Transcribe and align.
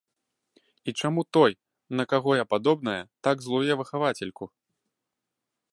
І 0.91 0.95
чаму 1.01 1.21
той, 1.37 1.53
на 1.99 2.03
каго 2.13 2.31
я 2.41 2.45
падобная, 2.53 2.99
так 3.27 3.35
злуе 3.49 3.73
выхавацельку? 3.83 4.45